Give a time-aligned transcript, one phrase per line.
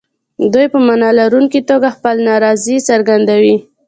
[0.53, 3.55] دوی په معنا لرونکي توګه خپله نارضايي څرګندوي.